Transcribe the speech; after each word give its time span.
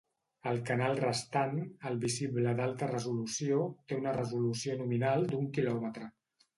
El 0.51 0.61
canal 0.69 0.95
restant, 1.03 1.59
el 1.91 2.01
visible 2.07 2.55
d’alta 2.61 2.89
resolució, 2.95 3.63
té 3.89 4.01
una 4.03 4.19
resolució 4.19 4.83
nominal 4.85 5.33
d’un 5.33 5.51
quilòmetre. 5.61 6.15